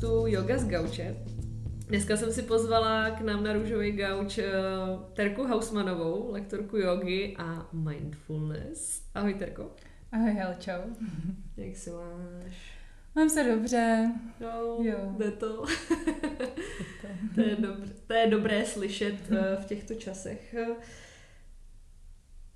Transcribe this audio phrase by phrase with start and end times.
[0.00, 1.16] podcastu Yoga z Gauče.
[1.88, 4.44] Dneska jsem si pozvala k nám na růžový gauč uh,
[5.12, 9.02] Terku Hausmanovou, lektorku jogy a mindfulness.
[9.14, 9.70] Ahoj Terko.
[10.12, 10.70] Ahoj Helčo.
[11.56, 12.72] Jak se máš?
[13.14, 14.12] Mám se dobře.
[14.40, 15.14] No, jo.
[15.18, 15.64] jde to.
[17.34, 20.54] to, je dobře, to je dobré slyšet uh, v těchto časech.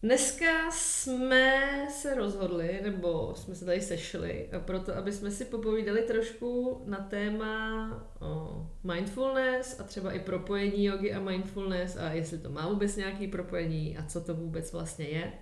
[0.04, 6.82] Dneska jsme se rozhodli, nebo jsme se tady sešli, proto aby jsme si popovídali trošku
[6.86, 7.88] na téma
[8.20, 13.28] o mindfulness a třeba i propojení jogy a mindfulness a jestli to má vůbec nějaký
[13.28, 15.32] propojení a co to vůbec vlastně je.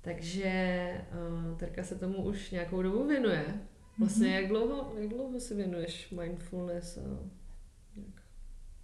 [0.00, 3.44] Takže uh, Terka se tomu už nějakou dobu věnuje.
[3.98, 4.40] Vlastně mm-hmm.
[4.40, 7.02] jak dlouho, jak dlouho si věnuješ mindfulness a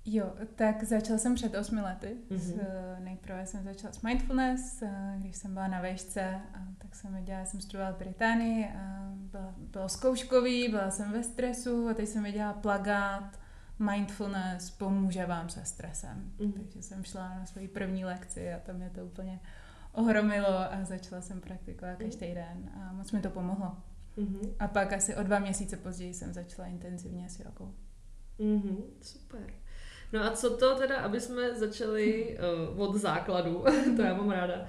[0.05, 2.17] Jo, tak začal jsem před osmi lety.
[2.31, 2.39] Mm-hmm.
[2.39, 6.95] S, eh, nejprve jsem začala s mindfulness, eh, když jsem byla na vejšce, a tak
[6.95, 11.95] jsem dělala, jsem studovala v Británii, a bylo, bylo zkouškový, byla jsem ve stresu a
[11.95, 13.41] teď jsem viděla plagát
[13.79, 16.33] mindfulness pomůže vám se stresem.
[16.39, 16.53] Mm-hmm.
[16.53, 19.41] Takže jsem šla na svoji první lekci a tam mě to úplně
[19.93, 22.11] ohromilo a začala jsem praktikovat mhm.
[22.11, 23.77] každý den a moc mi to pomohlo.
[24.19, 24.55] Mm-hmm.
[24.59, 27.75] A pak asi o dva měsíce později jsem začala intenzivně s jogou.
[28.39, 29.62] Mm-hmm, super.
[30.13, 32.39] No a co to teda, aby jsme začali
[32.75, 33.65] uh, od základu,
[33.97, 34.67] to já mám ráda.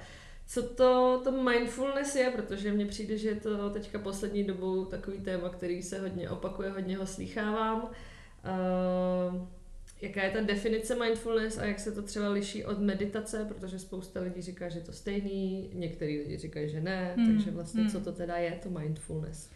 [0.48, 5.20] Co to, to mindfulness je, protože mně přijde, že je to teďka poslední dobou takový
[5.20, 7.84] téma, který se hodně opakuje, hodně ho slýchávám.
[7.84, 9.48] Uh,
[10.02, 14.20] jaká je ta definice mindfulness a jak se to třeba liší od meditace, protože spousta
[14.20, 17.34] lidí říká, že je to stejný, některý lidi říkají, že ne, hmm.
[17.34, 17.92] takže vlastně hmm.
[17.92, 19.50] co to teda je, to mindfulness?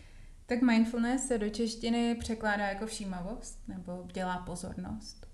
[0.45, 5.27] Tak mindfulness se do češtiny překládá jako všímavost nebo dělá pozornost.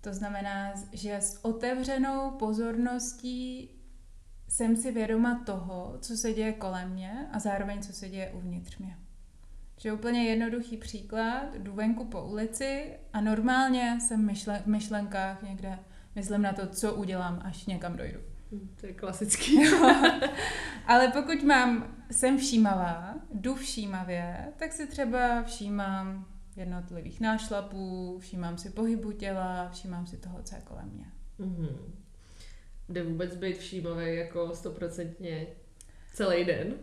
[0.00, 3.70] To znamená, že s otevřenou pozorností
[4.48, 8.78] jsem si vědoma toho, co se děje kolem mě a zároveň co se děje uvnitř
[8.78, 8.98] mě.
[9.76, 15.78] Že úplně jednoduchý příklad, jdu venku po ulici a normálně jsem myšle, v myšlenkách někde,
[16.14, 18.20] myslím na to, co udělám, až někam dojdu.
[18.52, 19.68] Hm, to je klasický.
[20.86, 26.26] Ale pokud mám, jsem všímavá, jdu všímavě, tak si třeba všímám
[26.58, 31.06] jednotlivých nášlapů, všímám si pohybu těla, všímám si toho, co je kolem mě.
[31.40, 31.76] Mm-hmm.
[32.88, 35.46] Jde vůbec být všímavý jako stoprocentně
[36.14, 36.74] celý den?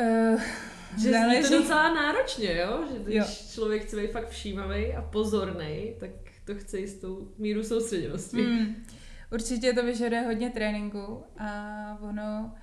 [0.00, 0.42] Uh,
[1.02, 2.84] že je to docela náročně, jo?
[2.92, 3.24] Že když jo.
[3.50, 6.10] člověk chce být fakt všímavý a pozorný, tak
[6.44, 8.36] to chce jistou míru soustředěnosti.
[8.36, 8.84] Mm,
[9.32, 12.54] určitě to vyžaduje hodně tréninku a ono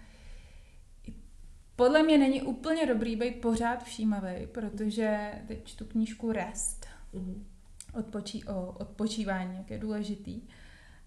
[1.75, 7.43] podle mě není úplně dobrý být pořád všímavý, protože teď čtu knížku Rest mm-hmm.
[7.93, 10.41] Odpočí, o odpočívání, jak je důležitý.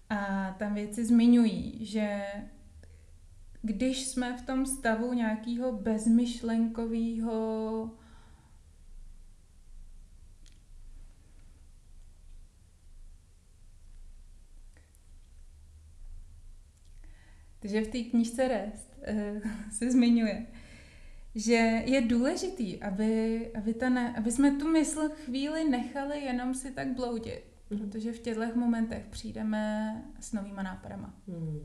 [0.09, 2.21] A tam věci zmiňují, že
[3.61, 7.91] když jsme v tom stavu nějakého bezmyšlenkového
[17.59, 20.45] Takže v té knížce Rest uh, se zmiňuje,
[21.35, 26.71] že je důležitý, aby, aby, ta ne, aby jsme tu mysl chvíli nechali jenom si
[26.71, 27.43] tak bloudit.
[27.69, 27.79] Mm.
[27.79, 31.13] Protože v těchto momentech přijdeme s novýma nápadama.
[31.27, 31.59] Mm.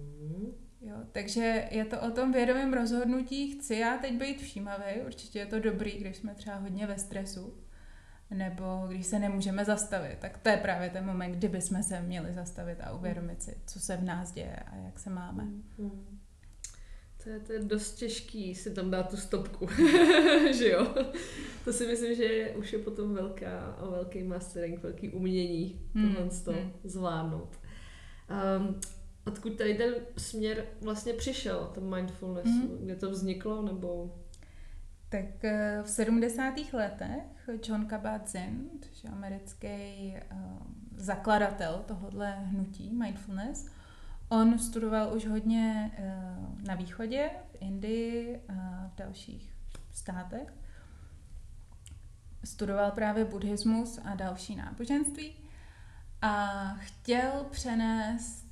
[0.80, 5.46] Jo, takže je to o tom vědomém rozhodnutí, chci já teď být všímavý, určitě je
[5.46, 7.54] to dobrý, když jsme třeba hodně ve stresu,
[8.30, 12.32] nebo když se nemůžeme zastavit, tak to je právě ten moment, kdyby jsme se měli
[12.32, 15.44] zastavit a uvědomit si, co se v nás děje a jak se máme.
[15.44, 16.20] Mm.
[17.24, 19.66] To je, to je dost těžký si tam dát tu stopku,
[20.58, 20.94] že jo?
[21.64, 26.14] To si myslím, že už je potom velká, velký mastering, velký umění hmm.
[26.14, 26.72] tohle to hmm.
[26.84, 27.58] zvládnout.
[28.58, 28.80] Um,
[29.26, 32.78] odkud tady ten směr vlastně přišel, ten mindfulness, hmm.
[32.80, 34.14] kde to vzniklo, nebo...
[35.08, 36.54] Tak eh, v 70.
[36.72, 39.68] letech John Kabat-Zinn, což je americký
[40.32, 40.38] uh,
[40.96, 43.66] zakladatel tohohle hnutí mindfulness,
[44.28, 49.54] On studoval už hodně uh, na východě, v Indii a v dalších
[49.92, 50.54] státech.
[52.44, 55.32] Studoval právě buddhismus a další náboženství
[56.22, 58.46] a chtěl přenést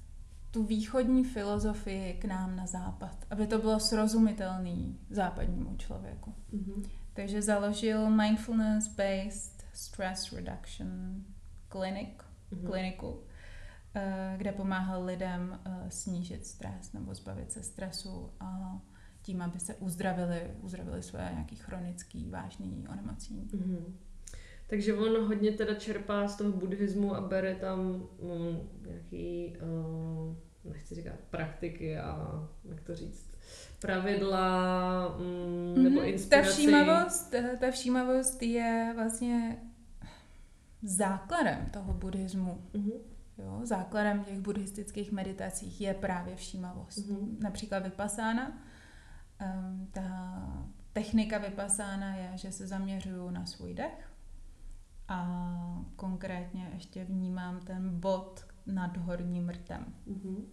[0.50, 6.34] tu východní filozofii k nám na západ, aby to bylo srozumitelný západnímu člověku.
[6.54, 6.90] Mm-hmm.
[7.12, 11.24] Takže založil Mindfulness-Based Stress Reduction
[11.69, 12.08] Clinic,
[12.52, 12.66] mm-hmm.
[12.66, 13.31] kliniku, Eh,
[14.36, 18.80] kde pomáhal lidem eh, snížit stres nebo zbavit se stresu a
[19.22, 23.48] tím, aby se uzdravili, uzdravili své nějaký chronický, vážný onemocnění.
[23.48, 23.84] Mm-hmm.
[24.66, 27.78] Takže on hodně teda čerpá z toho buddhismu a bere tam
[28.22, 33.32] mm, nějaký, uh, nechci říkat praktiky a jak to říct,
[33.80, 36.08] pravidla mm, nebo mm-hmm.
[36.08, 36.48] inspiraci.
[36.48, 39.62] Ta všímavost, ta všímavost je vlastně
[40.82, 43.11] základem toho buddhismu, Mhm.
[43.38, 46.99] Jo, základem těch buddhistických meditacích je právě všímavost.
[46.99, 47.37] Mhm.
[47.40, 48.58] Například vypasána.
[49.43, 50.38] Um, ta
[50.93, 54.12] technika vypasána je, že se zaměřuju na svůj dech
[55.08, 55.29] a
[55.96, 59.94] konkrétně ještě vnímám ten bod nad horním rtem.
[60.06, 60.46] Mhm.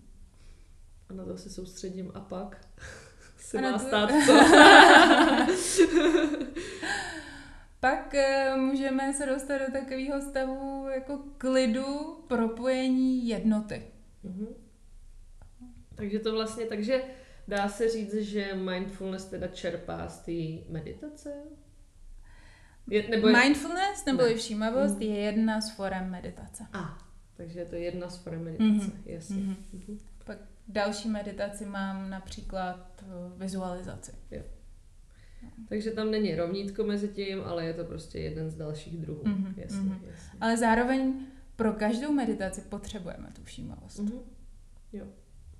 [1.09, 2.67] A na to se soustředím a pak
[3.37, 4.33] se má stát co?
[7.79, 13.83] Pak eh, můžeme se dostat do takového stavu jako klidu, propojení jednoty.
[14.23, 14.47] Mhm.
[15.95, 17.03] Takže to vlastně, takže
[17.47, 21.33] dá se říct, že mindfulness teda čerpá z té meditace?
[22.89, 23.33] Je, nebo je...
[23.37, 24.35] Mindfulness nebo Ne.
[24.35, 25.01] všímavost Mhm.
[25.03, 26.65] je jedna z forem meditace.
[26.73, 26.97] A,
[27.37, 29.01] takže je to jedna z forem meditace, Mhm.
[29.05, 29.35] jasně.
[29.35, 29.55] Mhm.
[29.73, 29.99] Mhm.
[30.25, 30.37] Pak
[30.67, 33.05] další meditaci mám například eh,
[33.37, 34.11] vizualizaci.
[35.69, 39.21] Takže tam není rovnítko mezi tím, ale je to prostě jeden z dalších druhů.
[39.25, 40.01] Mhm, Jasně, mhm.
[40.07, 40.39] jasně.
[40.41, 41.25] Ale zároveň
[41.55, 43.99] pro každou meditaci potřebujeme tu všímavost.
[43.99, 44.19] Mhm.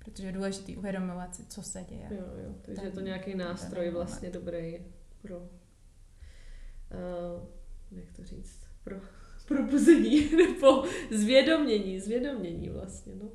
[0.04, 2.08] Protože je důležité uvědomovat si, co se děje.
[2.10, 2.54] Jo, jo.
[2.62, 4.78] Takže je to nějaký nástroj vlastně dobrý
[5.22, 5.48] pro, uh,
[7.90, 8.96] jak to říct, pro
[9.48, 13.28] probuzení nebo zvědomění, zvědomění vlastně, no.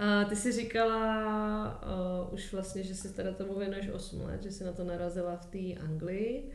[0.00, 1.82] A ty jsi říkala
[2.26, 5.36] uh, už vlastně, že jsi teda tomu věnuješ 8 let, že jsi na to narazila
[5.36, 6.50] v té Anglii.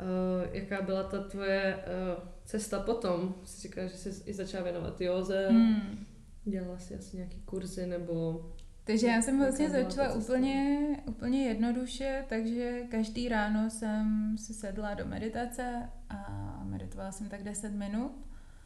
[0.00, 3.34] Uh, jaká byla ta tvoje uh, cesta potom?
[3.44, 6.06] Jsi říkala, že jsi i začala věnovat józe, Hmm.
[6.44, 8.46] dělala jsi asi nějaký kurzy nebo...
[8.84, 15.06] Takže já jsem vlastně začala úplně, úplně jednoduše, takže každý ráno jsem si sedla do
[15.06, 18.12] meditace a meditovala jsem tak 10 minut.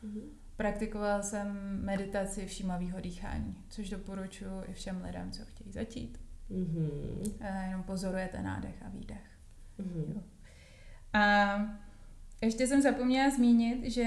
[0.03, 0.42] Mhm.
[0.57, 6.21] Praktikovala jsem meditaci všímavého dýchání, což doporučuji i všem lidem, co chtějí začít.
[6.51, 7.23] Mhm.
[7.41, 9.31] Eh, Jenom pozorujete nádech a výdech.
[9.79, 10.23] Mhm.
[11.13, 11.57] A
[12.43, 14.05] ještě jsem zapomněla zmínit, že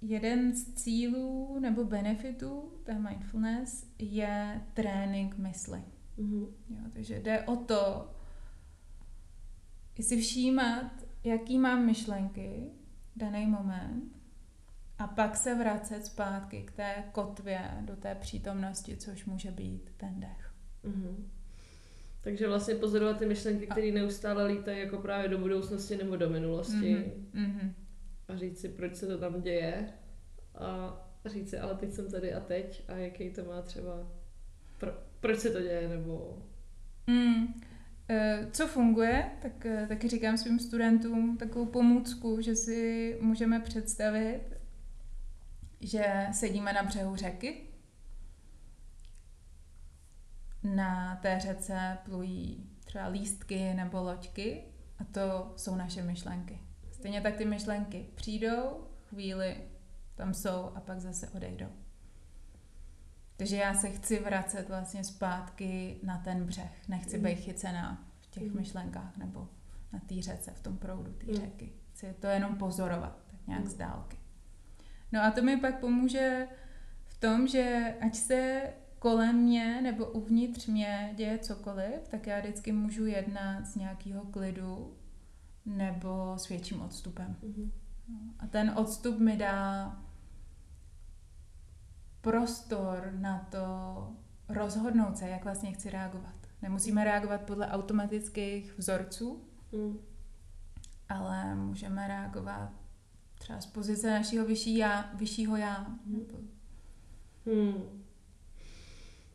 [0.00, 5.82] jeden z cílů nebo benefitů té mindfulness je trénink mysli.
[6.16, 6.46] Mhm.
[6.70, 8.10] Jo, takže jde o to,
[10.00, 10.92] si všímat,
[11.24, 12.70] jaký mám myšlenky
[13.16, 14.04] daný moment
[14.98, 20.20] a pak se vracet zpátky k té kotvě, do té přítomnosti, což může být ten
[20.20, 20.52] dech.
[20.82, 21.30] Mhm.
[22.20, 26.94] Takže vlastně pozorovat ty myšlenky, které neustále lítají jako právě do budoucnosti nebo do minulosti
[26.94, 27.74] Mhm, mhm.
[28.28, 29.88] a říct si, proč se to tam děje
[30.54, 34.12] a říct si, ale teď jsem tady a teď a jaký to má třeba,
[34.78, 36.42] pro, proč se to děje nebo...
[37.06, 37.54] Mm.
[38.08, 44.40] Eh, Co funguje, tak eh, taky říkám svým studentům takovou pomůcku, že si můžeme představit,
[45.80, 47.62] že sedíme na břehu řeky.
[50.62, 54.64] Na té řece plují třeba lístky nebo loďky
[54.98, 56.60] a to jsou naše myšlenky.
[56.92, 59.56] Stejně tak ty myšlenky přijdou, chvíli
[60.14, 61.81] tam jsou a pak zase odejdou.
[63.36, 66.88] Takže já se chci vracet vlastně zpátky na ten břeh.
[66.88, 67.26] Nechci Mhm.
[67.26, 68.56] být chycená v těch Mhm.
[68.56, 69.48] myšlenkách nebo
[69.92, 71.36] na té řece, v tom proudu té Mhm.
[71.36, 71.72] řeky.
[71.92, 73.70] Chci to jenom pozorovat, tak nějak Mhm.
[73.70, 74.16] z dálky.
[75.12, 76.46] No a to mi pak pomůže
[77.04, 78.62] v tom, že ať se
[78.98, 84.96] kolem mě nebo uvnitř mě děje cokoliv, tak já vždycky můžu jednat z nějakého klidu
[85.66, 87.36] nebo s větším odstupem.
[87.42, 87.72] Mhm.
[88.08, 89.96] No, A ten odstup mi dá
[92.22, 94.08] prostor na to
[94.48, 96.34] rozhodnout se, jak vlastně chci reagovat.
[96.62, 99.98] Nemusíme reagovat podle automatických vzorců, Mhm.
[101.08, 102.70] ale můžeme reagovat
[103.38, 105.86] třeba z pozice našeho vyšší já, vyššího já.
[106.06, 106.18] Mhm.
[106.18, 106.38] Nebo,
[107.46, 108.02] Hmm.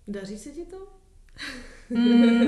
[0.08, 0.88] Daří se ti to?
[1.90, 2.48] mm.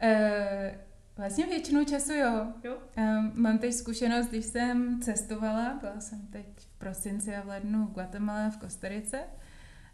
[1.18, 2.52] vlastně většinou času jo.
[2.64, 2.78] Jo.
[2.96, 7.86] Um, mám teď zkušenost, když jsem cestovala, byla jsem teď v prosinci a v lednu
[7.86, 9.20] v Guatemala v Kostarice.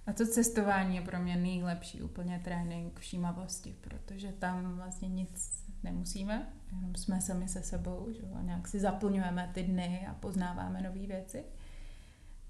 [0.06, 6.48] A to cestování je pro mě nejlepší úplně trénink všímavosti, protože tam vlastně nic nemusíme,
[6.72, 10.82] jenom jsme sami se sebou, že jo, a nějak si zaplňujeme ty dny a poznáváme
[10.82, 11.44] nové věci.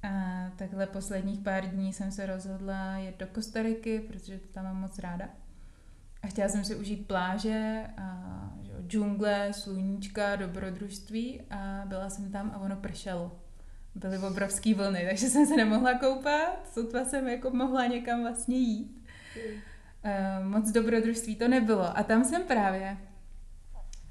[0.03, 4.81] A takhle posledních pár dní jsem se rozhodla jet do Kostariky, protože to tam mám
[4.81, 5.29] moc ráda.
[6.25, 8.21] A chtěla jsem si užít pláže a
[8.87, 13.41] džungle, sluníčka, dobrodružství a byla jsem tam a ono pršelo.
[13.95, 19.05] Byly obrovský vlny, takže jsem se nemohla koupat, sotva jsem jako mohla někam vlastně jít.
[19.37, 19.61] Mhm.
[20.05, 21.99] Uh, moc dobrodružství to nebylo.
[21.99, 22.97] A tam jsem právě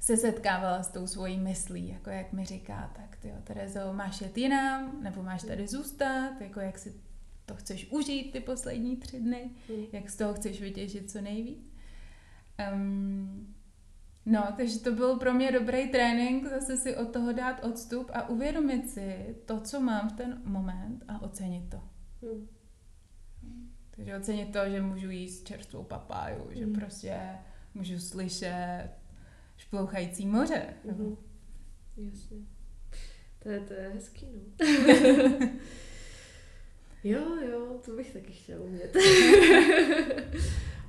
[0.00, 4.38] se setkávala s tou svojí myslí, jako jak mi říká, tak ty Terezo, máš jet
[4.38, 6.94] jinam, nebo máš tady zůstat, jako jak si
[7.46, 9.86] to chceš užít ty poslední tři dny, Mhm.
[9.92, 11.73] jak z toho chceš vytěžit co nejvíc.
[12.72, 13.54] Um,
[14.26, 18.28] No, takže to byl pro mě dobrý trénink, zase si od toho dát odstup a
[18.28, 21.82] uvědomit si to, co mám v ten moment a ocenit to.
[22.22, 22.48] Hmm.
[23.90, 26.54] Takže ocenit to, že můžu jíst čerstvou papáju, hmm.
[26.54, 27.20] že prostě
[27.74, 28.88] můžu slyšet
[29.56, 30.66] šplouchající moře.
[30.90, 31.16] Hmm.
[31.96, 32.36] Jasně.
[33.38, 34.66] To je, to je hezký, no.
[37.04, 38.96] jo, jo, to bych taky chtěla umět.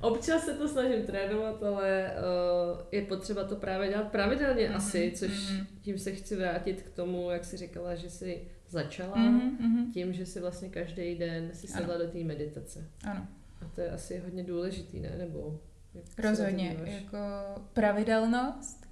[0.00, 5.12] Občas se to snažím trénovat, ale uh, je potřeba to právě dělat pravidelně mm-hmm, asi,
[5.16, 5.66] což mm-hmm.
[5.82, 10.26] tím se chci vrátit k tomu, jak jsi říkala, že jsi začala mm-hmm, tím, že
[10.26, 12.88] si vlastně každý den si sedla do té meditace.
[13.04, 13.26] Ano.
[13.62, 15.14] A to je asi hodně důležitý, ne?
[15.18, 15.60] Nebo
[16.18, 17.18] Rozhodně, jako
[17.72, 18.86] pravidelnost.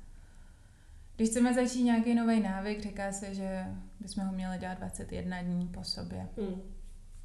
[1.16, 3.64] Když chceme začít nějaký nový návyk, říká se, že
[4.00, 6.28] bychom ho měli dělat 21 dní po sobě.
[6.38, 6.73] Hmm.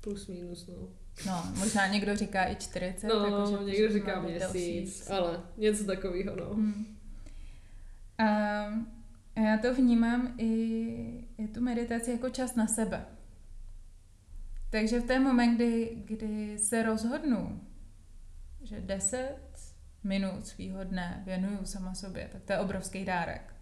[0.01, 0.89] Plus minus, no.
[1.25, 3.07] No, možná někdo říká i 40.
[3.07, 6.53] No, jako, že někdo říká měsíc, ale něco takového, no.
[6.53, 6.97] Hmm.
[8.17, 8.25] A,
[9.35, 13.05] a já to vnímám i, i tu meditaci jako čas na sebe.
[14.69, 17.61] Takže v ten moment, kdy, kdy se rozhodnu,
[18.61, 19.35] že 10
[20.03, 23.53] minut svýho dne věnuju sama sobě, tak to je obrovský dárek.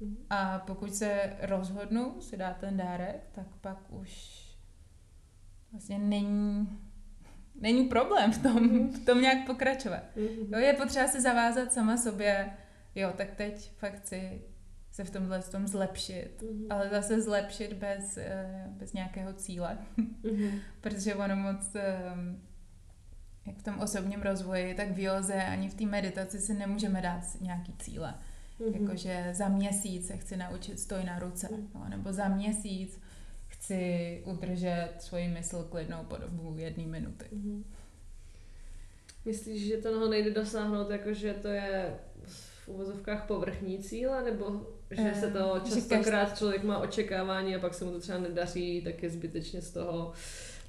[0.00, 0.16] Hmm.
[0.30, 4.43] A pokud se rozhodnu si dát ten dárek, tak pak už
[5.74, 6.68] vlastně není,
[7.60, 10.02] není problém v tom, v tom nějak pokračovat.
[10.16, 10.52] Mm-hmm.
[10.52, 12.50] Jo, je potřeba se zavázat sama sobě,
[12.94, 14.42] jo, tak teď fakt chci
[14.92, 16.66] se v tomhle v tom zlepšit, mm-hmm.
[16.70, 19.78] ale zase zlepšit bez, eh, bez nějakého cíle.
[19.98, 20.60] Mm-hmm.
[20.80, 22.42] Protože ono moc, ehm,
[23.46, 27.40] jak v tom osobním rozvoji, tak v józe ani v té meditaci si nemůžeme dát
[27.40, 28.14] nějaký cíle.
[28.60, 28.82] Mm-hmm.
[28.82, 31.68] Jakože za měsíc se chci naučit stoj na ruce, mm-hmm.
[31.74, 33.00] jo, nebo za měsíc
[33.64, 37.24] chci udržet svoji mysl klidnou po dobu jedné minuty.
[37.32, 37.64] Mm-hmm.
[39.24, 41.94] Myslíš, že toho nejde dosáhnout, jakože to je
[42.24, 47.74] v uvozovkách povrchní cíle, nebo že se to eh, častokrát člověk má očekávání a pak
[47.74, 50.12] se mu to třeba nedaří, tak je zbytečně z toho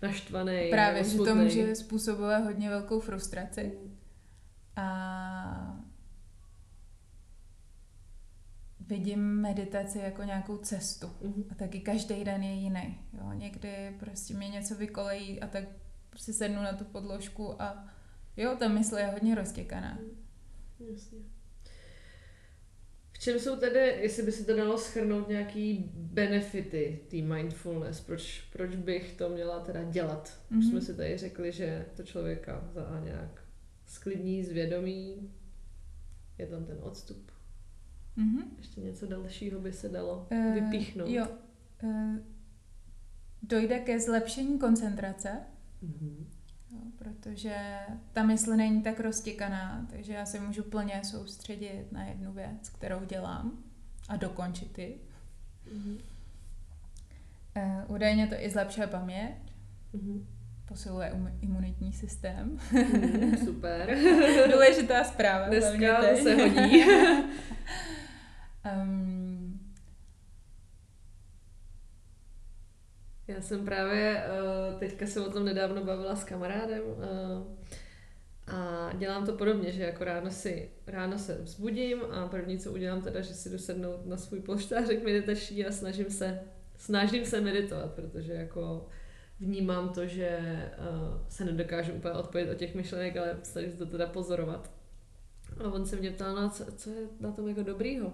[0.01, 0.67] naštvaný.
[0.69, 3.63] Právě, že to může způsobovat hodně velkou frustraci.
[3.63, 3.95] Mm.
[4.75, 5.84] A
[8.87, 11.07] vidím meditaci jako nějakou cestu.
[11.07, 11.45] Mm-hmm.
[11.51, 12.97] A taky každý den je jiný.
[13.13, 13.31] Jo?
[13.33, 15.63] Někdy prostě mě něco vykolejí a tak
[16.15, 17.87] si sednu na tu podložku a
[18.37, 19.99] jo, ta mysl je hodně roztěkaná.
[20.01, 20.25] Mm.
[20.91, 21.19] Jasně.
[23.11, 28.01] V čem jsou tedy, jestli by se to dalo schrnout, nějaký benefity té mindfulness?
[28.01, 30.39] Proč, proč bych to měla teda dělat?
[30.51, 30.57] Mm-hmm.
[30.57, 33.43] Už jsme si tady řekli, že to člověka za nějak
[33.85, 35.33] sklidní, zvědomí,
[36.37, 37.31] je tam ten odstup.
[38.17, 38.43] Mm-hmm.
[38.57, 41.09] Ještě něco dalšího by se dalo uh, vypíchnout.
[41.09, 41.27] Jo.
[41.83, 42.15] Uh,
[43.43, 45.29] dojde ke zlepšení koncentrace,
[45.83, 46.25] mm-hmm.
[46.71, 47.55] jo, protože
[48.13, 53.05] ta mysl není tak roztěkaná, takže já se můžu plně soustředit na jednu věc, kterou
[53.05, 53.63] dělám
[54.09, 55.01] a dokončit ji.
[55.67, 55.97] Mm-hmm.
[57.57, 59.35] Uh, údajně to i zlepšuje paměť,
[59.93, 60.25] mm-hmm.
[60.67, 62.59] posiluje um, imunitní systém.
[62.71, 63.97] Mm, super.
[64.51, 65.49] Důležitá zpráva.
[65.49, 66.83] Dneska to se hodí.
[68.65, 69.59] Um,
[73.27, 76.95] já jsem právě, uh, teďka se o tom nedávno bavila s kamarádem uh,
[78.47, 83.01] a dělám to podobně, že jako ráno si, ráno se vzbudím a první, co udělám
[83.01, 86.39] teda, že si jdu sednout na svůj polštářek meditační a snažím se,
[86.77, 88.87] snažím se meditovat, protože jako
[89.39, 90.39] vnímám to, že
[90.79, 94.71] uh, se nedokážu úplně odpovědět o těch myšlenek, ale snažím se to teda pozorovat.
[95.63, 98.13] A on se mě ptal, no, co, co je na tom jako dobrýho.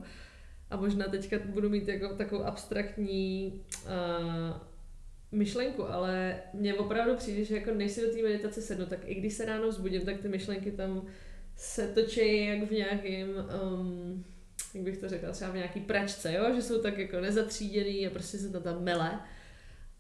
[0.72, 4.62] A možná teďka budu mít jako takovou abstraktní uh,
[5.32, 9.16] myšlenku, ale mně opravdu přijde, že jako než si do té meditace sednu, tak i
[9.16, 11.06] když se ráno vzbudím, tak ty myšlenky tam
[11.56, 13.28] se točí jak v nějakým,
[13.64, 14.26] um,
[14.74, 16.56] jak bych to řekla, třeba v nějaký pračce, jo?
[16.56, 19.20] že jsou tak jako nezatříděný a prostě se to tam mele.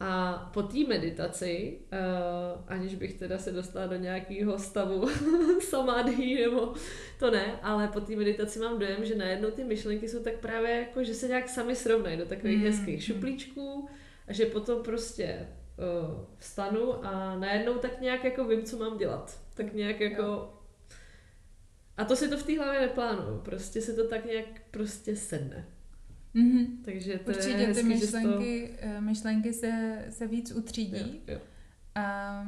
[0.03, 5.09] A po té meditaci, uh, aniž bych teda se dostala do nějakého stavu
[5.59, 6.73] samádhy, nebo
[7.19, 10.71] to ne, ale po té meditaci mám dojem, že najednou ty myšlenky jsou tak právě
[10.71, 12.63] jako, že se nějak sami srovnají do takových mm.
[12.63, 13.89] hezkých šuplíčků
[14.27, 19.39] a že potom prostě uh, vstanu a najednou tak nějak jako vím, co mám dělat.
[19.53, 20.53] Tak nějak jako...
[21.97, 25.67] A to si to v té hlavě neplánuju, prostě se to tak nějak prostě sedne.
[26.35, 26.67] Mm-hmm.
[26.85, 28.87] Takže to Určitě je hezky, ty myšlenky, to...
[28.87, 31.21] Eh, myšlenky se, se víc utřídí.
[31.27, 31.39] Jo, jo.
[31.95, 32.45] A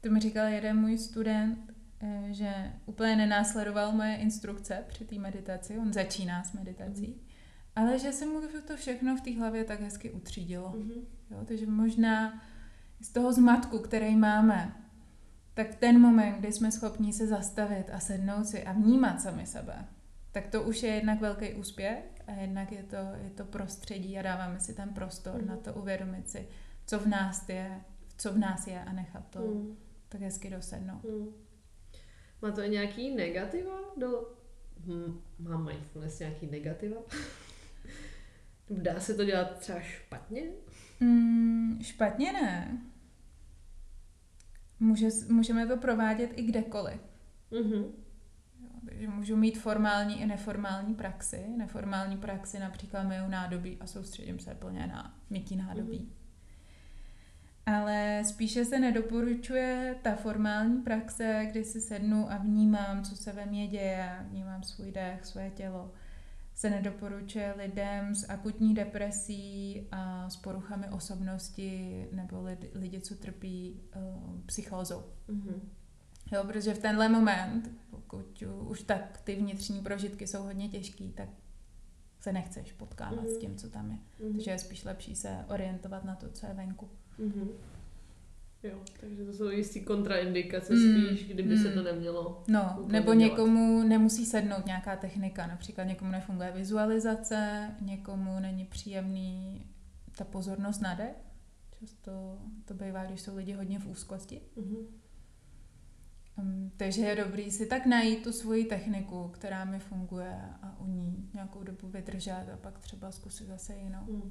[0.00, 1.58] to mi říkal jeden můj student,
[2.00, 7.76] eh, že úplně nenásledoval moje instrukce při té meditaci, on začíná s meditací, mm-hmm.
[7.76, 10.72] ale že se mu to všechno v té hlavě tak hezky utřídilo.
[10.72, 11.04] Mm-hmm.
[11.30, 12.42] Jo, takže možná
[13.00, 14.74] z toho zmatku, který máme,
[15.54, 19.84] tak ten moment, kdy jsme schopni se zastavit a sednout si a vnímat sami sebe,
[20.32, 24.22] tak to už je jednak velký úspěch a jednak je to, je to prostředí a
[24.22, 25.48] dáváme si ten prostor mm.
[25.48, 26.48] na to uvědomit si,
[26.86, 27.80] co v nás je,
[28.16, 29.76] co v nás je a nechat to mm.
[30.08, 31.04] tak hezky dosednout.
[31.04, 31.32] Mm.
[32.42, 33.80] Má to nějaký negativa?
[33.96, 34.32] Do...
[34.86, 36.96] Hm, má mindfulness nějaký negativa?
[38.70, 40.42] Dá se to dělat třeba špatně?
[41.00, 42.80] Mm, špatně ne.
[44.80, 47.00] Může, můžeme to provádět i kdekoliv.
[47.52, 47.90] Mm-hmm.
[48.90, 51.44] Takže můžu mít formální i neformální praxi.
[51.56, 55.98] Neformální praxi například myju nádobí a soustředím se plně na mytí nádobí.
[55.98, 57.74] Mm-hmm.
[57.74, 63.46] Ale spíše se nedoporučuje ta formální praxe, kdy si sednu a vnímám, co se ve
[63.46, 65.92] mně děje, vnímám svůj dech, své tělo
[66.54, 73.80] se nedoporučuje lidem s akutní depresí a s poruchami osobnosti nebo lidi, lidi co trpí
[73.96, 75.04] uh, psychózou.
[75.28, 75.60] Mm-hmm.
[76.32, 81.28] Jo, protože v tenhle moment, pokud už tak ty vnitřní prožitky jsou hodně těžký, tak
[82.20, 83.36] se nechceš potkávat mm-hmm.
[83.36, 83.96] s tím, co tam je.
[83.96, 84.32] Mm-hmm.
[84.32, 86.88] Takže je spíš lepší se orientovat na to, co je venku.
[87.18, 87.48] Mm-hmm.
[88.62, 91.62] Jo, takže to jsou jistý kontraindikace mm, spíš, kdyby mm.
[91.62, 92.44] se to nemělo.
[92.48, 93.14] No, nebo dělat.
[93.14, 99.66] někomu nemusí sednout nějaká technika, například někomu nefunguje vizualizace, někomu není příjemný
[100.18, 101.16] ta pozornost na dech.
[101.80, 104.40] Často to bývá, když jsou lidi hodně v úzkosti.
[104.56, 104.86] Mm-hmm.
[106.42, 110.86] Um, takže je dobrý si tak najít tu svoji techniku, která mi funguje a u
[110.86, 114.04] ní nějakou dobu vydržet a pak třeba zkusit zase jinou.
[114.06, 114.30] Mm.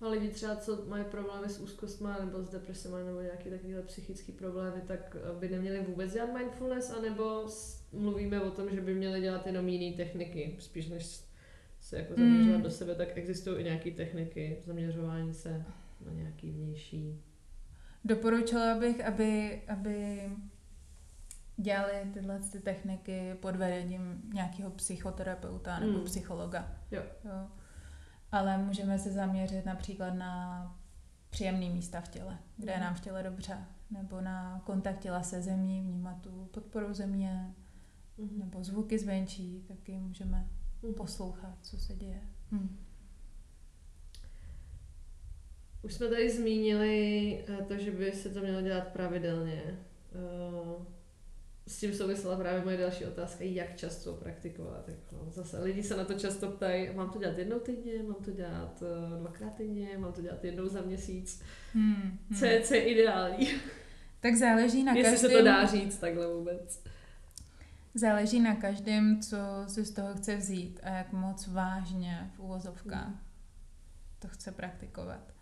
[0.00, 4.32] A lidi třeba, co mají problémy s úzkostma nebo s depresemi nebo nějaké takové psychické
[4.32, 7.46] problémy, tak eh, by neměli vůbec dělat mindfulness, anebo
[7.92, 11.20] mluvíme o tom, že by měli dělat jenom jiné techniky, spíš než
[11.80, 12.62] se jako zaměřovat mm.
[12.62, 15.64] do sebe, tak existují i nějaké techniky zaměřování se
[16.06, 17.20] na nějaký vnější.
[18.04, 20.22] Doporučila bych, aby, aby
[21.56, 26.04] dělali tyhle ty techniky pod vedením nějakého psychoterapeuta nebo mm.
[26.04, 26.68] psychologa.
[26.90, 27.02] Jo.
[27.24, 27.48] jo
[28.32, 30.80] ale můžeme se zaměřit například na
[31.30, 35.42] příjemné místa v těle, kde je nám v těle dobře, nebo na kontakt těla se
[35.42, 37.54] zemí, vnímat tu podporu země,
[38.18, 38.38] mm-hmm.
[38.38, 40.48] nebo zvuky zvenčí, taky můžeme
[40.82, 40.94] mm-hmm.
[40.94, 42.20] poslouchat, co se děje.
[42.50, 42.78] Mm.
[45.82, 49.62] Už jsme tady zmínili eh, to, že by se to mělo dělat pravidelně.
[51.68, 54.88] S tím souvisela právě moje další otázka, jak často praktikovat.
[54.88, 58.30] Jako zase lidi se na to často ptají, mám to dělat jednou týdně, mám to
[58.30, 61.42] dělat uh, dvakrát týdně, mám to dělat jednou za měsíc.
[61.72, 62.38] Hmm, hmm.
[62.38, 63.48] Co, je, co je ideální?
[64.20, 65.12] Tak záleží na každém.
[65.12, 66.84] Jestli se to dá říct takhle vůbec.
[67.94, 73.06] Záleží na každém, co si z toho chce vzít a jak moc vážně v úvozovkách
[73.06, 73.18] hmm.
[74.18, 75.32] to chce praktikovat.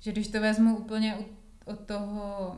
[0.00, 1.18] Že když to vezmu úplně
[1.64, 2.56] od toho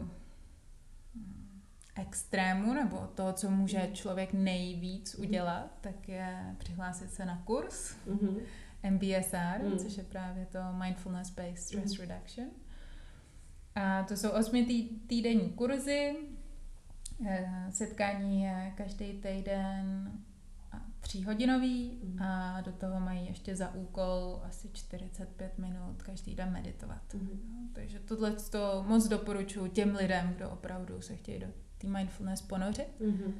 [1.98, 8.40] extrému nebo toho, co může člověk nejvíc udělat, tak je přihlásit se na kurz mm-hmm.
[8.90, 9.78] MBSR, mm.
[9.78, 12.06] což je právě to Mindfulness Based Stress mm.
[12.06, 12.48] Reduction.
[13.74, 16.16] A to jsou osmi tý, týdenní kurzy,
[17.26, 20.12] eh, setkání je každý týden
[21.00, 22.22] tříhodinový mm.
[22.22, 27.14] a do toho mají ještě za úkol asi 45 minut každý den meditovat.
[27.14, 27.70] Mm.
[27.72, 31.46] Takže tohle to moc doporučuji těm lidem, kdo opravdu se chtějí do
[31.78, 32.88] té mindfulness ponořit.
[33.00, 33.32] Mm-hmm.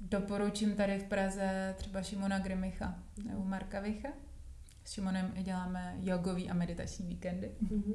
[0.00, 4.08] Doporučím tady v Praze třeba Šimona Grimicha nebo Marka Vicha.
[4.84, 7.50] S Šimonem děláme jogový a meditační víkendy.
[7.62, 7.94] Mm-hmm.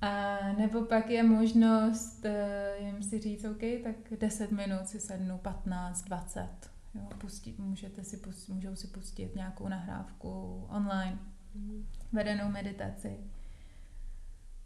[0.00, 5.38] A nebo pak je možnost uh, jim si říct, OK, tak 10 minut si sednu,
[5.38, 6.48] 15, 20.
[6.94, 11.18] Jo, pustit, můžete si pustit, můžou si pustit nějakou nahrávku online,
[11.56, 11.84] mm-hmm.
[12.12, 13.16] vedenou meditaci.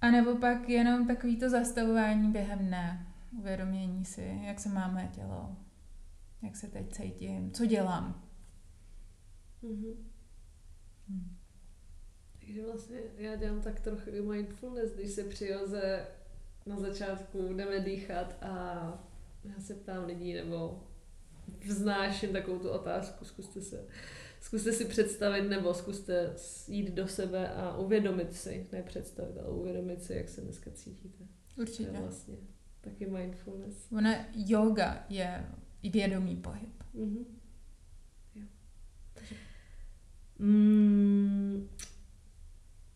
[0.01, 3.07] A nebo pak jenom takovýto zastavování během dne
[3.39, 5.57] uvědomění si, jak se máme tělo,
[6.43, 8.29] jak se teď cítím, co dělám.
[9.63, 9.97] Mm-hmm.
[11.09, 11.37] Hmm.
[12.41, 16.07] Takže vlastně já dělám tak trochu i mindfulness, když se přiroze
[16.67, 18.53] na začátku jdeme dýchat a
[19.45, 20.83] já se ptám lidí nebo
[21.67, 23.89] vznáším takovou tu otázku, zkuste se,
[24.41, 26.35] zkuste si představit nebo zkuste
[26.69, 31.25] jít do sebe a uvědomit si, ne představit, ale uvědomit si, jak se dneska cítíte.
[31.57, 31.91] Určitě.
[31.91, 32.37] vlastně
[32.87, 33.93] Taky mindfulness.
[33.93, 35.47] Ona yoga je
[35.83, 36.83] vědomý pohyb.
[36.95, 37.25] Mm-hmm.
[40.39, 41.69] Mm,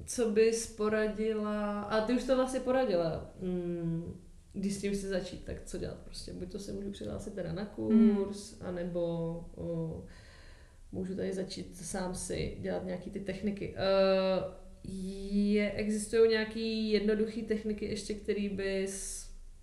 [0.06, 4.20] co bys poradila, a ty už to vlastně poradila, mm,
[4.52, 6.32] když s tím si začít, tak co dělat prostě?
[6.32, 8.66] Buď to se můžu přihlásit teda na kurz, mm.
[8.66, 9.00] anebo
[9.56, 10.04] o,
[10.92, 13.74] můžu tady začít sám si dělat nějaký ty techniky.
[13.74, 14.54] Uh,
[15.52, 19.19] je, existují nějaké jednoduché techniky ještě, které bys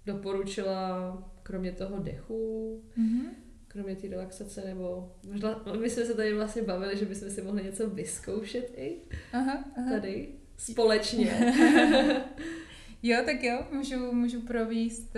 [0.08, 3.30] doporučila kromě toho dechu, mm-hmm.
[3.68, 7.64] kromě té relaxace, nebo možná, my jsme se tady vlastně bavili, že bychom si mohli
[7.64, 9.02] něco vyzkoušet i
[9.34, 9.90] aha, aha.
[9.90, 11.54] tady společně.
[13.04, 15.18] jo, tak jo, můžu, můžu províst,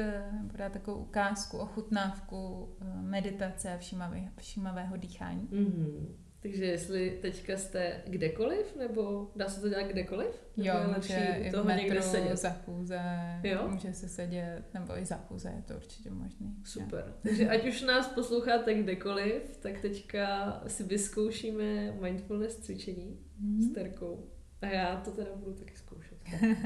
[0.52, 5.48] podát eh, takovou ukázku, ochutnávku eh, meditace a všímavé, všímavého dýchání.
[5.52, 6.08] Mm-hmm.
[6.42, 10.30] Takže jestli teďka jste kdekoliv, nebo dá se to dělat kdekoliv?
[10.58, 12.38] Jo, je může i v metru, sedět?
[12.38, 13.02] za chůze,
[13.44, 13.68] jo?
[13.68, 16.56] může se sedět, nebo i za chůze, je to určitě možný.
[16.64, 17.04] Super.
[17.08, 17.14] Jo.
[17.24, 23.62] Takže ať už nás posloucháte kdekoliv, tak teďka si vyzkoušíme mindfulness cvičení mm.
[23.62, 24.30] s Terkou.
[24.62, 26.18] A já to teda budu taky zkoušet.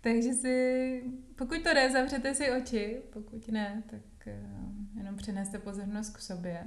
[0.00, 1.02] Takže si,
[1.36, 6.66] pokud to jde, zavřete si oči, pokud ne, tak uh, jenom přeneste pozornost k sobě.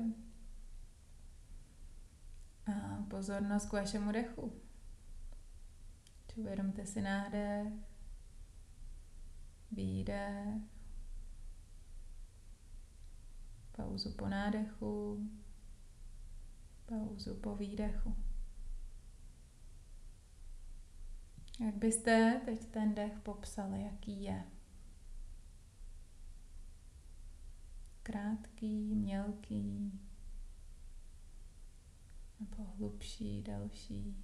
[2.70, 4.54] A pozornost k vašemu dechu.
[6.36, 7.74] Uvědomte si nádech,
[9.72, 10.62] výdech,
[13.72, 15.30] pauzu po nádechu,
[16.86, 18.16] pauzu po výdechu.
[21.66, 24.44] Jak byste teď ten dech popsali, jaký je?
[28.04, 30.00] Krátký, mělký,
[32.40, 34.18] nebo hlubší, další.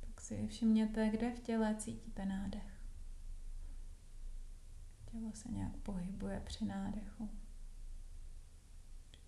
[0.00, 2.78] Tak si všimněte, kde v těle cítíte nádech.
[5.04, 7.30] Tělo se nějak pohybuje při nádechu.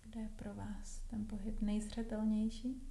[0.01, 2.90] Kde je pro vás ten pohyb nejzřetelnější?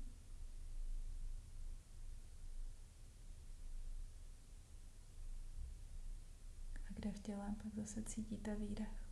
[7.00, 9.04] Kde v těle pak zase cítíte výdech?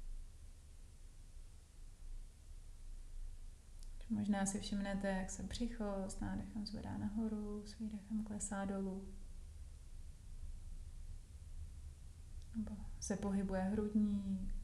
[4.11, 9.14] Možná si všimnete, jak se břicho s nádechem zvedá nahoru, s výdechem klesá dolů.
[12.57, 14.55] Nebo se pohybuje hrudník,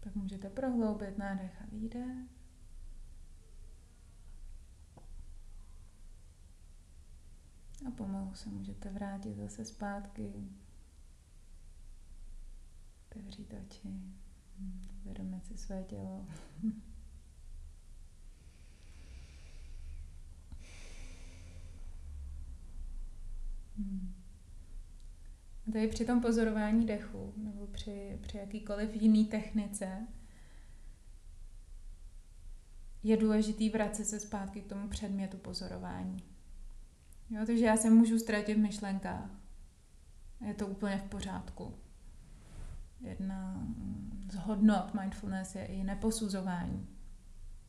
[0.00, 2.39] Pak můžete prohloubit nádech a výdech.
[7.86, 10.32] A pomalu se můžete vrátit zase zpátky.
[13.10, 13.88] Otevřít oči.
[15.02, 16.26] Uvědomit si své tělo.
[25.68, 30.06] A tady při tom pozorování dechu nebo při, při jakýkoliv jiný technice
[33.02, 36.22] je důležitý vracet se zpátky k tomu předmětu pozorování.
[37.30, 39.30] Jo, takže já se můžu ztratit v myšlenkách.
[40.46, 41.74] Je to úplně v pořádku.
[43.00, 43.66] Jedna
[44.32, 46.88] z hodnot mindfulness je i neposuzování.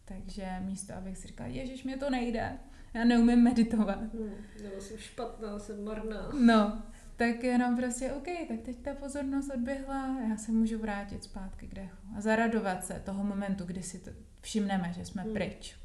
[0.06, 2.60] Takže místo, abych si říkala, ježiš, mě to nejde,
[2.94, 4.00] já neumím meditovat.
[4.00, 4.32] Hmm,
[4.64, 6.30] nebo jsem špatná, jsem marná.
[6.40, 6.84] No,
[7.16, 11.74] tak jenom prostě, OK, tak teď ta pozornost odběhla, já se můžu vrátit zpátky k
[11.74, 15.34] dechu a zaradovat se toho momentu, kdy si to všimneme, že jsme mm.
[15.34, 15.81] pryč.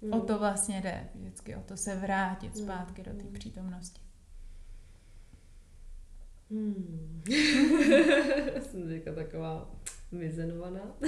[0.00, 0.12] Mm.
[0.12, 2.64] O to vlastně jde vždycky, o to se vrátit mm.
[2.64, 3.04] zpátky mm.
[3.04, 3.32] do té hmm.
[3.32, 4.00] přítomnosti.
[6.50, 7.22] Hmm.
[8.60, 9.70] Jsem teďka taková
[10.12, 10.96] vyzenovaná.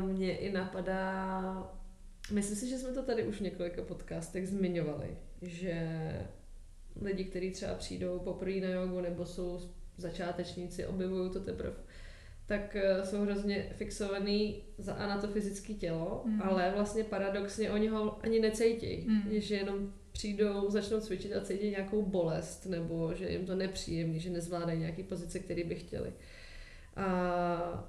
[0.00, 1.72] Mně i napadá,
[2.32, 5.86] myslím si, že jsme to tady už v několika podcastech zmiňovali, že
[7.00, 9.60] lidi, kteří třeba přijdou poprvé na jogu nebo jsou
[9.96, 11.76] začátečníci, objevují to teprve,
[12.52, 16.42] tak eh, jsou hrozně fixovaný za a na to fyzické tělo, mm.
[16.42, 19.22] ale vlastně paradoxně oni ho ani necítí, mm.
[19.30, 24.30] že jenom přijdou, začnou cvičit a cítí nějakou bolest, nebo že jim to nepříjemný, že
[24.30, 26.12] nezvládají nějaký pozice, které by chtěli.
[26.96, 27.88] A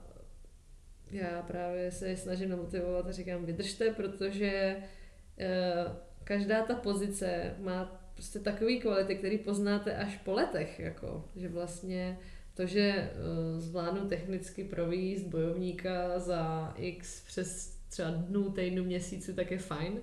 [1.12, 8.40] já právě se snažím namotivovat a říkám, vydržte, protože uh, každá ta pozice má prostě
[8.40, 12.20] takový kvality, který poznáte až po letech, jako, že vlastně
[12.54, 19.52] to, že uh, zvládnu technicky províst bojovníka za x přes třeba dnů, týdnů, měsíců, tak
[19.52, 20.02] je fajn.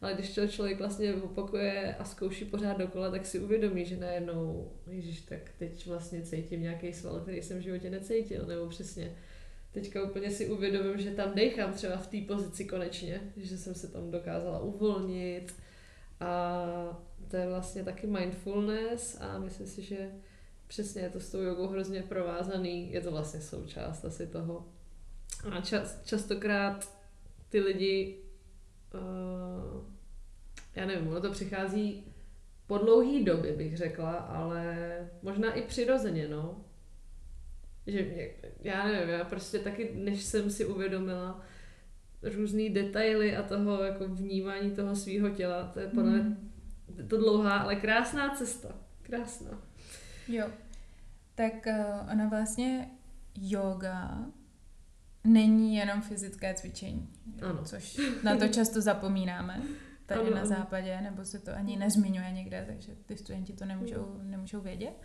[0.00, 4.72] Ale když to člověk vlastně opakuje a zkouší pořád dokola, tak si uvědomí, že najednou,
[4.90, 9.16] ježiš, tak teď vlastně cítím nějaký sval, který jsem v životě necítil, nebo přesně.
[9.72, 13.92] Teďka úplně si uvědomím, že tam dechám třeba v té pozici konečně, že jsem se
[13.92, 15.54] tam dokázala uvolnit
[16.20, 20.10] a to je vlastně taky mindfulness a myslím si, že
[20.72, 24.68] přesně je to s tou jogou hrozně provázaný, je to vlastně součást asi toho.
[25.50, 26.98] A čas, častokrát
[27.48, 28.18] ty lidi,
[28.94, 29.84] uh,
[30.74, 32.04] já nevím, ono to přichází
[32.66, 34.76] po dlouhý době, bych řekla, ale
[35.22, 36.64] možná i přirozeně, no.
[37.86, 38.30] že mě,
[38.60, 41.44] já nevím, já prostě taky, než jsem si uvědomila
[42.22, 46.50] různý detaily a toho jako vnímání toho svého těla, to je podle Mm.
[47.08, 48.68] to dlouhá, ale krásná cesta.
[49.02, 49.62] Krásná.
[50.28, 50.46] Jo.
[51.34, 52.90] Tak uh, ona vlastně
[53.40, 54.26] yoga
[55.24, 57.08] není jenom fyzické cvičení.
[57.48, 57.64] Ano.
[57.64, 59.62] Což na to často zapomínáme
[60.06, 64.20] tady Ano, na západě, nebo se to ani nezmiňuje někde, takže ty studenti to nemůžou,
[64.22, 65.02] nemůžou vědět.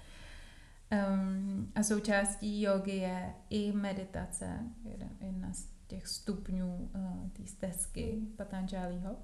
[1.13, 8.19] Um, a součástí jogy je i meditace, jeden, jedna z těch stupňů uh, té stezky
[8.35, 9.15] Patanžálího.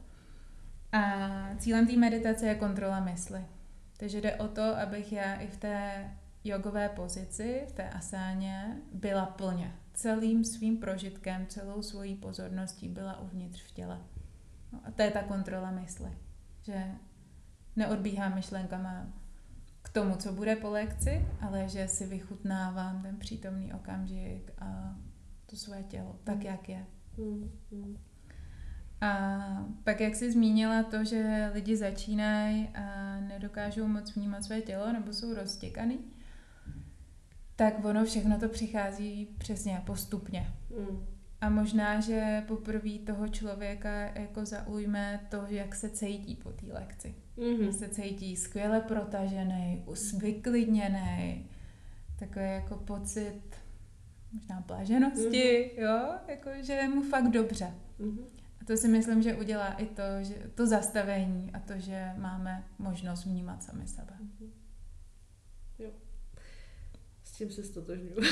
[0.92, 3.46] A cílem té meditace je kontrola mysli.
[3.98, 6.10] Takže jde o to, abych já i v té
[6.44, 9.76] jogové pozici, v té asáně, byla plně.
[9.94, 14.02] Celým svým prožitkem, celou svojí pozorností byla uvnitř v těle.
[14.72, 16.12] No a to je ta kontrola mysli.
[16.62, 16.92] Že
[17.76, 19.08] neodbíhám myšlenkama
[19.82, 24.96] k tomu, co bude po lekci, ale že si vychutnávám ten přítomný okamžik a
[25.46, 26.86] to své tělo, tak jak je.
[27.18, 27.98] Hmm.
[29.02, 34.94] A pak, jak jsi zmínila to, že lidi začínají a nedokážou moc vnímat své tělo
[34.94, 36.00] nebo jsou roztěkaný,
[37.56, 40.54] tak ono všechno to přichází přesně postupně.
[40.78, 41.06] Hmm.
[41.42, 47.16] A možná, že poprvé toho člověka jako zaujme to, jak se cítí po té lekci.
[47.38, 47.64] Mhm.
[47.64, 49.86] Že se cítí skvěle protažený,
[50.18, 51.50] vyklidněný,
[52.20, 53.42] takový jako pocit
[54.34, 57.74] možná bláženosti, jo, jako že je mu fakt dobře.
[58.00, 58.20] Mhm.
[58.62, 62.64] A to si myslím, že udělá i to, že to zastavení a to, že máme
[62.80, 64.14] možnost vnímat sami sebe.
[64.40, 64.48] Jo.
[67.44, 68.16] Tím se stotožňuji.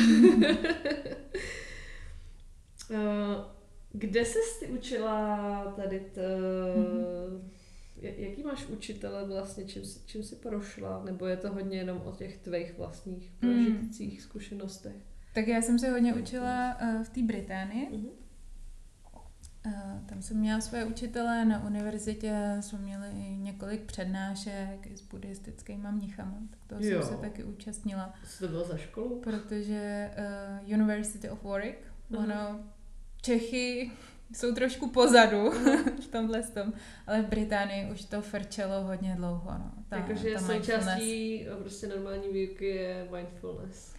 [2.93, 3.43] Eh,
[3.93, 6.21] Kde jsi ty učila tady t...
[8.01, 11.03] Ja- Jaký máš učitele vlastně, čím, jsi- čím jsi prošla?
[11.05, 13.49] Nebo je to hodně jenom o těch tvých vlastních Mm.
[13.65, 14.95] prožitcích, zkušenostech?
[15.33, 17.87] Tak já jsem se hodně učila uh, v té Británii.
[17.91, 18.09] Mhm.
[19.65, 19.73] Uh,
[20.05, 26.37] tam jsem měla své učitele, na univerzitě jsme měli několik přednášek i s buddhistickými mnichama,
[26.49, 27.01] tak toho Jo.
[27.03, 29.19] jsem se taky účastnila, Co to bylo za školu?
[29.19, 30.11] protože
[30.67, 31.77] uh, University of Warwick,
[32.17, 32.23] Aha.
[32.23, 32.59] ono,
[33.21, 33.91] Čechy
[34.33, 35.51] jsou trošku pozadu
[36.03, 36.73] v tomhle tom,
[37.07, 39.51] ale v Británii už to frčelo hodně dlouho.
[39.51, 39.71] No.
[39.89, 43.93] Ta, Jakože součástí eh, prostě normální výuky je mindfulness.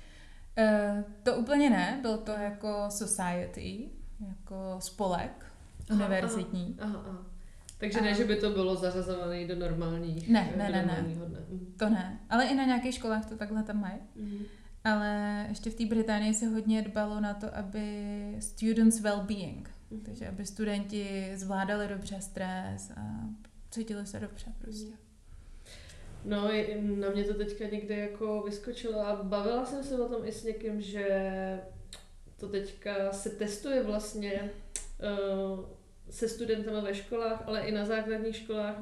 [0.58, 3.88] Uh, to úplně ne, byl to jako society,
[4.28, 5.46] jako spolek
[5.90, 6.76] Aha, univerzitní.
[6.80, 7.26] Aha, aha.
[7.78, 10.86] Takže A- ne, že by to bylo zařazované do normálních Ne, do ne, ne, ne.
[10.86, 11.38] normálního dne.
[11.50, 11.74] Mhm.
[11.78, 13.98] To ne, ale i na nějakých školách to takhle tam mají.
[14.16, 14.38] Mhm.
[14.84, 20.00] Ale ještě v té Británii se hodně dbalo na to, aby students well-being, Mhm.
[20.00, 23.28] takže aby studenti zvládali dobře stres a
[23.70, 24.92] cítili se dobře prostě.
[26.24, 30.26] No, je- na mě to teďka někde jako vyskočilo a bavila jsem se o tom
[30.26, 31.06] i s někým, že
[32.36, 34.50] to teďka se testuje vlastně
[36.10, 38.76] se studentama ve školách, ale i na základních školách,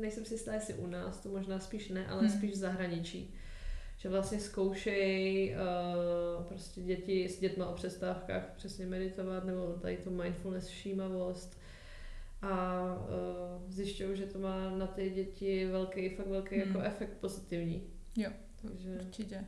[0.00, 2.30] nejsem si jistá, jestli u nás, to možná spíš ne, ale Hmm.
[2.30, 3.34] spíš v zahraničí.
[3.98, 10.10] Že vlastně zkoušejí uh, prostě děti s dětma o přestávkách přesně meditovat, nebo tady tu
[10.10, 11.58] mindfulness, všímavost.
[12.42, 16.66] A uh, zjišťují, že to má na ty děti velký, fakt velký Hmm.
[16.68, 17.82] jako efekt pozitivní.
[18.16, 18.30] Jo.
[18.62, 19.44] Takže Určitě.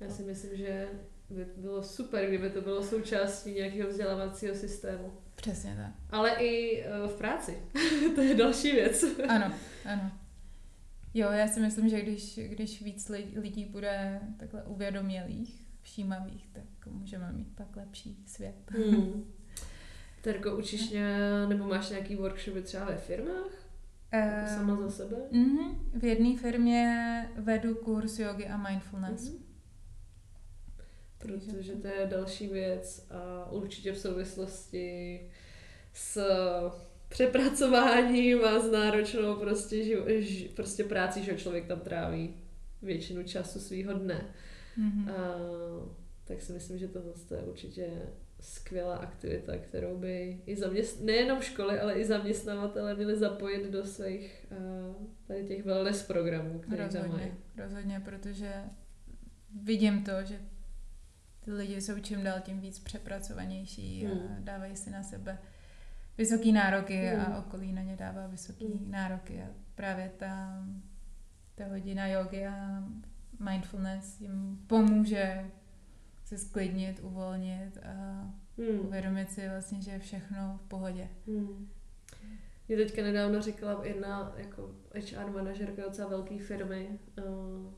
[0.00, 0.88] já si myslím, že
[1.30, 5.12] by bylo super, kdyby to bylo součástí nějakého vzdělávacího systému.
[5.34, 5.92] Přesně tak.
[6.10, 7.62] Ale i uh, v práci.
[8.14, 9.04] to je další věc.
[9.28, 9.52] Ano,
[9.84, 10.12] ano.
[11.14, 16.86] Jo, já si myslím, že když, když víc li- lidí bude takhle uvědomělých, všímavých, tak
[16.86, 18.54] můžeme mít pak lepší svět.
[18.70, 19.24] Hmm.
[20.22, 23.68] Terko, učíš ně, nebo máš nějaký workshopy třeba ve firmách?
[24.12, 25.16] Jako sama za sebe?
[25.32, 25.74] Mm-hmm.
[25.94, 29.28] V jedné firmě vedu kurz jogy a mindfulness.
[29.28, 29.47] Mhm.
[31.18, 35.20] Protože to je další věc a určitě v souvislosti
[35.92, 36.22] s
[37.08, 42.34] přepracováním a s náročnou prostě, živ, ž, prostě práci, že člověk tam tráví
[42.82, 44.34] většinu času svého dne.
[44.78, 45.10] Mm-hmm.
[45.10, 45.36] A,
[46.24, 47.90] tak si myslím, že tohle je určitě
[48.40, 51.02] skvělá aktivita, kterou by i zaměst...
[51.02, 56.88] nejenom školy, ale i zaměstnavatele měli zapojit do svých uh, tady těch wellness programů, které
[56.88, 57.12] tam mají.
[57.12, 58.52] Rozhodně, rozhodně, protože
[59.62, 60.38] vidím to, že
[61.48, 64.44] ty lidi jsou čím dál tím víc přepracovanější a Hmm.
[64.44, 65.38] dávají si na sebe
[66.18, 67.20] vysoký nároky Hmm.
[67.32, 68.90] a okolí na ně dává vysoký Hmm.
[68.90, 70.64] nároky a právě ta,
[71.54, 72.84] ta hodina jogy a
[73.50, 75.50] mindfulness jim pomůže
[76.24, 77.92] se sklidnit, uvolnit a
[78.58, 78.80] Hmm.
[78.86, 81.08] uvědomit si vlastně, že je všechno v pohodě.
[81.26, 81.68] Hmm.
[82.68, 87.72] Mě teďka nedávno říkala jedna jako HR manažerka docela velké firmy, uh,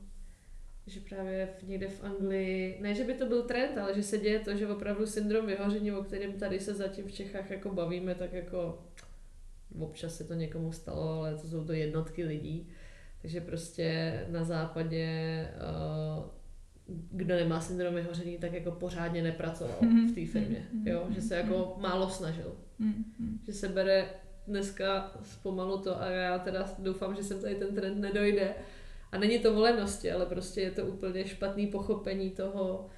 [0.87, 4.17] že právě v, někde v Anglii, ne, že by to byl trend, ale že se
[4.17, 8.15] děje to, že opravdu syndrom vyhoření, o kterém tady se zatím v Čechách jako bavíme,
[8.15, 8.83] tak jako
[9.79, 12.69] občas se to někomu stalo, ale to jsou to jednotky lidí.
[13.21, 15.07] Takže prostě na západě
[16.17, 16.25] uh,
[17.11, 19.77] kdo nemá syndrom vyhoření, tak jako pořádně nepracoval
[20.11, 21.07] v té firmě, jo?
[21.09, 22.55] že se jako málo snažil.
[23.45, 24.09] Že se bere
[24.47, 28.53] dneska zpomalu to a já teda doufám, že sem tady ten trend nedojde.
[29.11, 32.89] A není to volenosti, ale prostě je to úplně špatný pochopení toho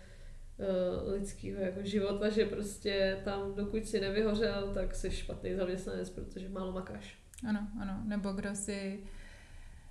[0.57, 6.49] uh, lidského jako života, že prostě tam, dokud si nevyhořel, tak jsi špatný zaměstnanec, protože
[6.49, 7.17] málo makáš.
[7.49, 8.01] Ano, ano.
[8.05, 9.03] Nebo kdo si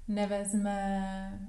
[0.09, 1.49] nevezme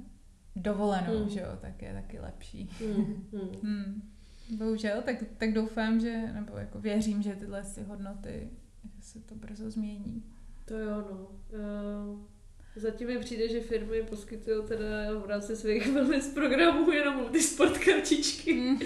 [0.56, 1.30] dovolenou, mm.
[1.30, 2.70] že jo, tak je taky lepší.
[2.82, 3.28] Mm.
[3.32, 3.50] Mm.
[3.62, 4.10] mm.
[4.58, 8.50] Bohužel, tak, tak doufám, že, nebo jako věřím, že tyhle si hodnoty,
[8.96, 10.24] že se to brzo změní.
[10.66, 11.28] To jo, no.
[11.60, 12.33] Uh,
[12.76, 14.86] zatím mi přijde, že firmy poskytují teda
[15.20, 18.80] v rámci svých wellness programů jenom multisport kartičky, mm.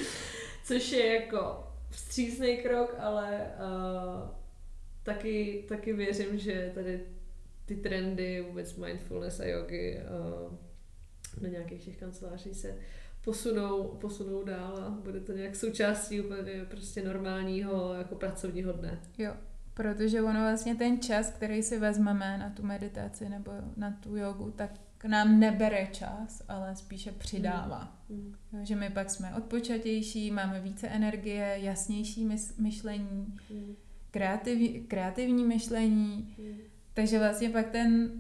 [0.64, 4.30] což je jako vstřícný krok, ale uh,
[5.04, 7.00] taky, taky věřím, že tady
[7.66, 10.54] ty trendy, vůbec mindfulness a jogy uh,
[11.42, 12.78] na nějakých těch kanceláří se
[13.24, 19.02] posunou, posunou dál a bude to nějak součástí úplně prostě normálního jako pracovního dne.
[19.18, 19.34] Jo,
[19.78, 24.52] protože ono vlastně ten čas, který si vezmeme na tu meditaci nebo na tu jogu,
[24.52, 24.72] tak
[25.08, 27.98] nám nebere čas, ale spíše přidává.
[28.10, 28.36] Mm.
[28.54, 33.76] Jo, že my pak jsme odpočatější, máme více energie, jasnější myšlení, mm.
[34.12, 36.58] kreativ, kreativní myšlení, mm.
[36.94, 38.12] takže vlastně pak ten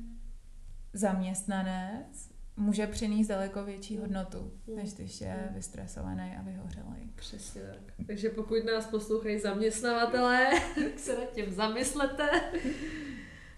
[0.93, 2.26] zaměstnanec
[2.57, 7.11] může přinést daleko větší hodnotu, než když je vystresovaný a vyhořelý.
[7.15, 8.05] Přesně tak.
[8.07, 12.29] Takže pokud nás poslouchají zaměstnavatelé, tak se nad tím zamyslete.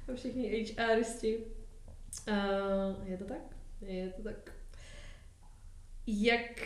[0.08, 1.38] A všichni HRisti.
[2.28, 3.56] Uh, je to tak?
[3.82, 4.52] Je to tak.
[6.08, 6.62] Jak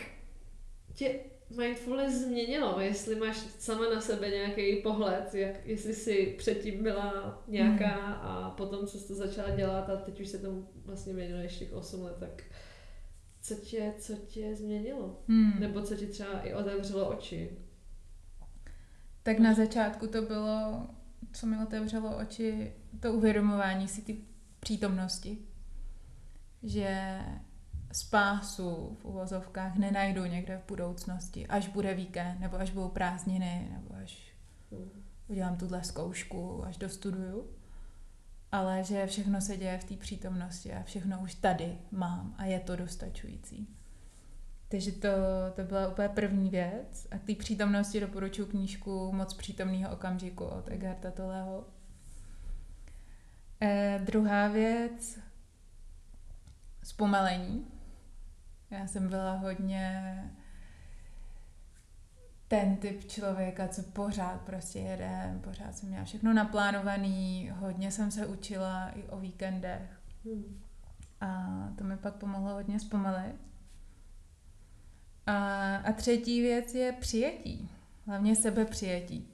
[0.94, 1.20] tě
[1.50, 2.80] mindfulness změnilo?
[2.80, 8.14] Jestli máš sama na sebe nějaký pohled, jak, jestli jsi předtím byla nějaká hmm.
[8.20, 11.72] a potom, co jsi to začala dělat a teď už se tomu vlastně věnuješ těch
[11.72, 12.42] 8 let, tak
[13.40, 15.22] co tě, co tě změnilo?
[15.28, 15.60] Hmm.
[15.60, 17.50] Nebo co ti třeba i otevřelo oči?
[19.22, 20.86] Tak na začátku to bylo,
[21.32, 24.16] co mi otevřelo oči, to uvědomování si ty
[24.60, 25.38] přítomnosti.
[26.62, 27.18] Že
[27.96, 33.94] spásu v uvozovkách nenajdu někde v budoucnosti, až bude víkend, nebo až budou prázdniny, nebo
[34.02, 34.34] až
[35.28, 37.50] udělám tuhle zkoušku, až dostuduju.
[38.52, 42.60] Ale že všechno se děje v té přítomnosti a všechno už tady mám a je
[42.60, 43.68] to dostačující.
[44.68, 45.08] Takže to,
[45.54, 47.06] to byla úplně první věc.
[47.10, 51.64] A k té přítomnosti doporučuji knížku Moc přítomného okamžiku od Egarta Toleho.
[53.60, 55.18] E, druhá věc,
[56.82, 57.73] zpomalení.
[58.74, 60.14] Já jsem byla hodně
[62.48, 68.26] ten typ člověka, co pořád prostě jede, pořád jsem měla všechno naplánovaný, hodně jsem se
[68.26, 70.00] učila i o víkendech.
[70.24, 70.60] Hmm.
[71.20, 73.36] A to mi pak pomohlo hodně zpomalit.
[75.26, 77.70] A, a třetí věc je přijetí.
[78.06, 79.28] Hlavně sebepřijetí.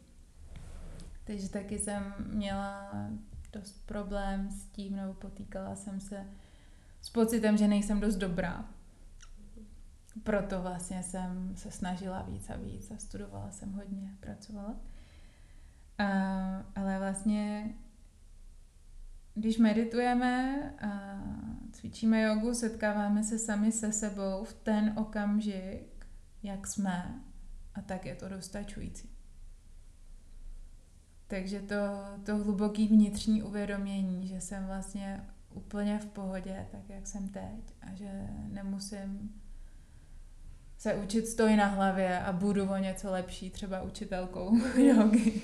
[1.25, 2.91] Takže taky jsem měla
[3.53, 6.27] dost problém s tím, nebo potýkala jsem se
[7.01, 8.65] s pocitem, že nejsem dost dobrá
[10.23, 14.77] proto vlastně jsem se snažila víc a víc a studovala jsem hodně, pracovala.
[15.99, 16.07] A,
[16.75, 17.75] ale vlastně,
[19.35, 21.21] když meditujeme a
[21.73, 26.07] cvičíme jogu, setkáváme se sami se sebou v ten okamžik,
[26.43, 27.21] jak jsme,
[27.75, 29.11] a tak je to dostačující.
[31.27, 31.75] Takže to,
[32.25, 37.95] to hluboký vnitřní uvědomění, že jsem vlastně úplně v pohodě, tak jak jsem teď a
[37.95, 39.41] že nemusím
[40.81, 45.43] se učit stojí na hlavě a budu o něco lepší, třeba učitelkou jogy.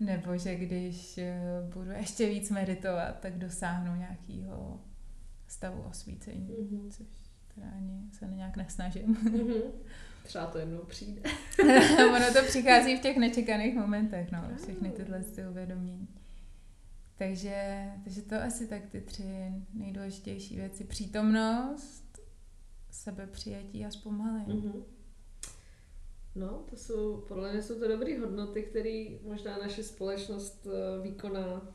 [0.00, 1.40] Nebo že když eh,
[1.74, 4.80] budu ještě víc meditovat, tak dosáhnu nějakého
[5.48, 6.90] stavu osvícení, mm-hmm.
[6.90, 7.06] což
[7.54, 9.14] teda ani se nějak nesnažím.
[9.14, 9.62] Mm-hmm.
[10.24, 11.22] Třeba to jednou přijde.
[12.16, 16.08] ono to přichází v těch nečekaných momentech, no, všechny tyhle ty uvědomění.
[17.16, 20.84] Takže, takže to asi tak ty tři nejdůležitější věci.
[20.84, 22.01] Přítomnost,
[22.92, 24.62] sebepřijetí a zpomalení.
[24.62, 24.82] Mm-hmm.
[26.34, 31.74] No, to jsou, podle mě jsou to dobré hodnoty, které možná naše společnost eh, výkona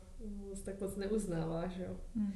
[0.64, 2.00] tak moc neuznává, že jo?
[2.14, 2.32] Mm.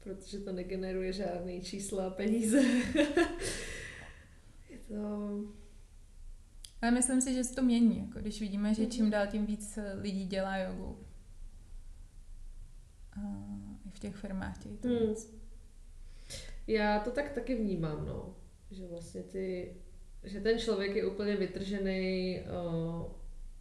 [0.00, 2.62] Protože to negeneruje žádný čísla a peníze.
[4.70, 4.94] Je to...
[6.82, 9.78] Ale myslím si, že se to mění, jako když vidíme, že čím dál tím víc
[10.00, 10.98] lidí dělá jogu.
[13.12, 13.20] A
[13.86, 15.08] i v těch firmách chtějí to mm.
[15.08, 15.43] víc.
[16.66, 18.36] Já to tak taky vnímám, no.
[18.70, 19.76] Že vlastně ty,
[20.24, 23.06] že ten člověk je úplně vytržený uh,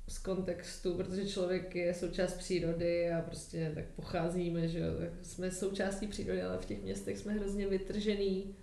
[0.08, 5.52] z kontextu, protože člověk je součást přírody a prostě tak pocházíme, že jo, tak jsme
[5.52, 8.56] součástí přírody, ale v těch městech jsme hrozně vytržený,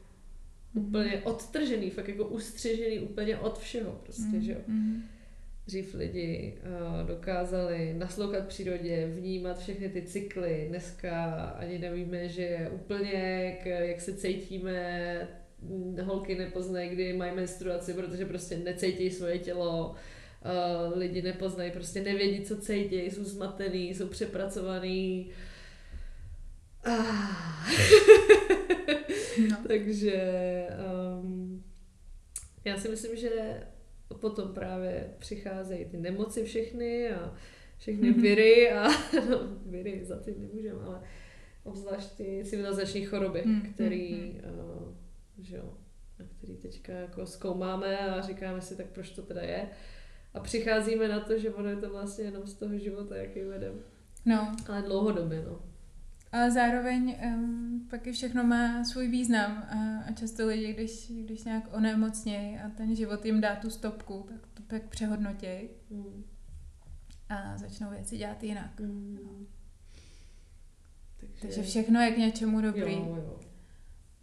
[0.74, 0.86] mm-hmm.
[0.86, 4.40] úplně odtržený, fakt jako ustřežený úplně od všeho prostě, mm-hmm.
[4.40, 4.58] že jo.
[4.68, 5.00] Mm-hmm.
[5.66, 10.66] Dřív lidi uh, dokázali naslouchat přírodě, vnímat všechny ty cykly.
[10.68, 15.28] Dneska ani nevíme, že úplně jak, jak se cítíme,
[16.02, 19.94] holky nepoznají, kdy mají menstruaci, protože prostě necítí svoje tělo.
[20.44, 25.30] Uh, lidi nepoznají, prostě nevědí, co cítí, jsou zmatený, jsou přepracovaný.
[26.84, 27.70] Ah.
[29.50, 29.56] no.
[29.68, 30.22] Takže
[31.22, 31.64] um,
[32.64, 33.30] já si myslím, že
[34.14, 37.34] potom právě přicházejí ty nemoci všechny a
[37.78, 38.88] všechny viry a
[39.30, 41.02] no, viry za tím nemůžem, ale
[41.64, 44.94] obzvlášť ty civilizační choroby, mm, který, mm, uh,
[45.38, 45.74] že jo,
[46.18, 49.68] na který teďka jako zkoumáme a říkáme si, tak proč to teda je.
[50.34, 53.80] A přicházíme na to, že ono je to vlastně jenom z toho života, jaký vedem.
[54.26, 54.56] No.
[54.68, 55.62] Ale dlouhodobě, no.
[56.32, 61.44] Ale zároveň um, pak i všechno má svůj význam a, a často lidi, když, když
[61.44, 66.24] nějak onemocnějí a ten život jim dá tu stopku, tak to pak přehodnotějí mm.
[67.28, 68.80] a začnou věci dělat jinak.
[68.80, 69.18] Mm.
[69.24, 69.46] No.
[71.16, 71.40] Takže...
[71.40, 72.92] Takže všechno je k něčemu dobrý.
[72.92, 73.40] Jo, jo.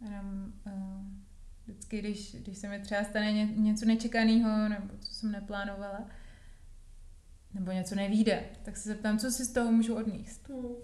[0.00, 0.72] Jenom, uh,
[1.66, 6.06] vždycky, když, když se mi třeba stane ně, něco nečekaného, nebo co jsem neplánovala,
[7.54, 10.48] nebo něco nevíde, tak se zeptám, co si z toho můžu odníst.
[10.48, 10.74] Mm.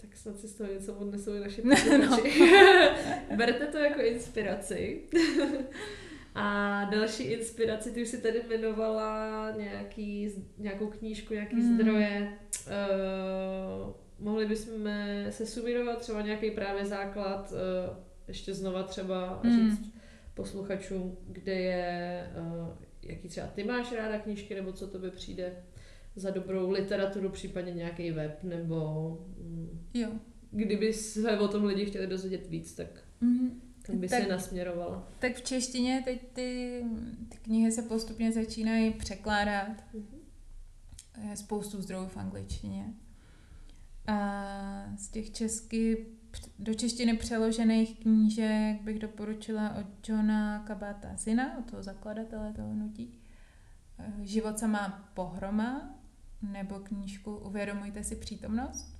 [0.00, 1.62] Tak snad si z toho něco odnesou i naši
[2.10, 2.22] no.
[3.36, 5.02] Berte to jako inspiraci.
[6.34, 11.74] A další inspiraci, ty už si tady jmenovala nějaký, nějakou knížku, nějaký mm.
[11.74, 12.32] zdroje.
[12.66, 14.90] Uh, mohli bychom
[15.30, 17.96] se sumírovat třeba nějaký právě základ, uh,
[18.28, 19.70] ještě znova třeba mm.
[19.70, 19.92] říct
[20.34, 22.68] posluchačům, kde je, uh,
[23.02, 25.52] jaký třeba ty máš ráda knížky, nebo co to by přijde
[26.16, 30.08] za dobrou literaturu, případně nějaký web, nebo mm, jo.
[30.50, 32.86] kdyby se o tom lidi chtěli dozvědět víc, tak
[33.22, 33.98] mm-hmm.
[33.98, 35.08] by tak, se nasměrovala.
[35.18, 36.82] Tak v češtině teď ty,
[37.28, 39.84] ty knihy se postupně začínají překládat.
[39.94, 41.30] Mm-hmm.
[41.30, 42.94] Je spoustu zdrojů v angličtině.
[44.06, 46.06] A z těch česky
[46.58, 53.14] do češtiny přeložených knížek bych doporučila od Johna Kabata Zina, od toho zakladatele toho hnutí.
[54.22, 55.97] Život se má pohroma
[56.42, 58.98] nebo knížku Uvědomujte si přítomnost.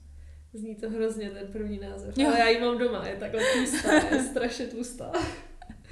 [0.53, 2.19] Zní to hrozně, ten první název.
[2.19, 2.29] Jo.
[2.29, 5.13] Ale já ji mám doma, je takhle tlustá, je strašně tlustá.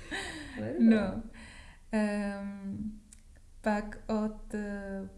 [0.81, 1.23] no.
[1.93, 3.01] Um,
[3.61, 4.61] pak od uh,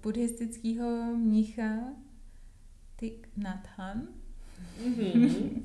[0.03, 1.79] buddhistického mnicha
[2.97, 4.09] Thich Nhat Hanh
[4.83, 5.63] mm-hmm.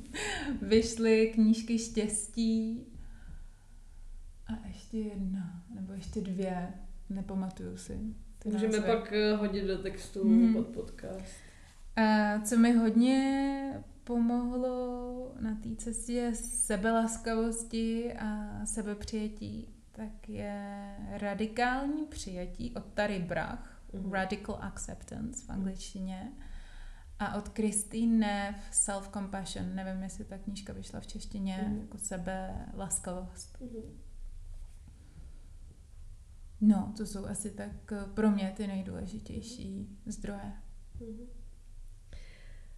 [0.62, 2.86] vyšly knížky štěstí
[4.48, 6.74] a ještě jedna, nebo ještě dvě,
[7.10, 8.00] nepamatuju si.
[8.46, 8.92] Můžeme názvy.
[8.92, 10.54] pak eh, hodit do textu hmm.
[10.54, 11.36] pod podcast.
[11.96, 22.74] A co mi hodně pomohlo na té cestě sebelaskavosti a sebepřijetí, tak je radikální přijetí
[22.76, 24.12] od Tary Brach, mm-hmm.
[24.12, 26.32] Radical Acceptance v angličtině,
[27.20, 29.76] a od Christine Neff Self-Compassion.
[29.76, 31.82] Nevím, jestli ta knížka vyšla v češtině, mm-hmm.
[31.82, 33.62] jako sebelaskavost.
[33.62, 34.03] Mm-hmm.
[36.66, 40.54] No, to jsou asi tak eh, pro mě ty nejdůležitější zdroje.
[41.02, 41.26] Mm-hmm.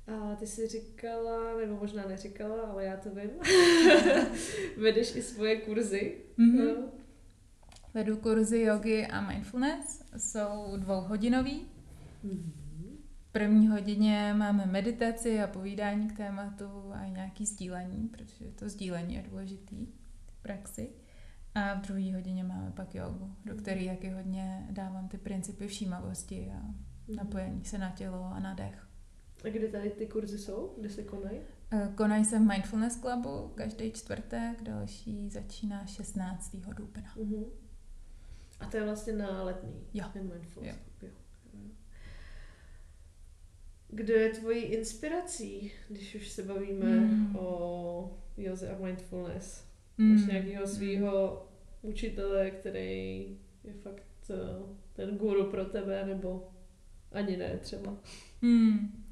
[0.08, 3.30] A ty jsi říkala, nebo možná neříkala, ale já to vím,
[4.78, 6.18] vedeš i svoje kurzy.
[6.38, 6.76] Mm-hmm.
[7.94, 11.68] Vedu kurzy jogy a mindfulness, jsou dvouhodinový.
[12.26, 12.52] Mm-hmm.
[13.30, 19.16] V první hodině máme meditaci a povídání k tématu a nějaký sdílení, protože to sdílení
[19.16, 19.88] je důležitý
[20.26, 20.90] v praxi.
[21.56, 26.52] A v druhé hodině máme pak jogu, do které taky hodně dávám ty principy všímavosti
[26.56, 27.16] a mhm.
[27.16, 28.88] napojení se na tělo a na dech.
[29.46, 30.74] A kde tady ty kurzy jsou?
[30.78, 31.40] Kde se konají?
[31.72, 36.56] Eh, konají se v Mindfulness Clubu každý čtvrtek, další začíná 16.
[36.56, 37.16] dubna.
[37.16, 37.46] Uh-huh.
[38.60, 39.88] A to je vlastně na letní?
[39.94, 40.06] Jo.
[40.14, 40.82] Ten Mindfulness jo.
[41.00, 41.26] Club, jo.
[43.90, 47.36] Kdo je tvojí inspirací, když už se bavíme mm.
[47.36, 49.66] o joze a mindfulness?
[49.98, 50.16] Mm.
[50.16, 51.48] Máš nějakého svého
[51.82, 53.20] učitele, který
[53.64, 56.52] je fakt uh, ten guru pro tebe, nebo
[57.12, 57.98] ani ne třeba?
[58.42, 59.04] Mm.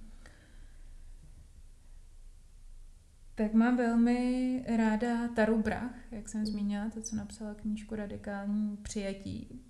[3.35, 9.61] Tak mám velmi ráda Taru Brach, jak jsem zmínila, to, co napsala knížku Radikální přijetí.